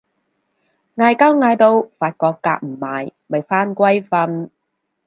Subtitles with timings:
[0.97, 4.49] 嗌交嗌到發覺夾唔埋咪返歸瞓